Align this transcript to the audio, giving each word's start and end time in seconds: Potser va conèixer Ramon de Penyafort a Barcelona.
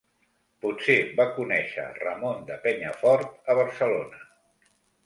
Potser 0.63 0.95
va 1.19 1.27
conèixer 1.35 1.85
Ramon 2.01 2.43
de 2.49 2.59
Penyafort 2.65 3.39
a 3.55 3.59
Barcelona. 3.63 4.27